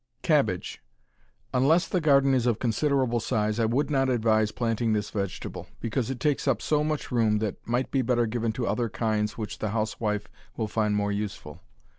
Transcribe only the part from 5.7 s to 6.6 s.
because it takes up